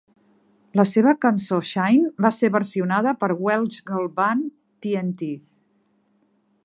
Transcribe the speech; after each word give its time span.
La 0.79 0.85
seva 0.91 1.11
cançó 1.25 1.59
"Shine" 1.71 2.09
va 2.25 2.31
ser 2.37 2.51
versionada 2.55 3.13
per 3.25 3.29
Welsh 3.49 3.77
Girl 3.91 4.09
Band 4.17 4.49
TnT. 4.87 5.29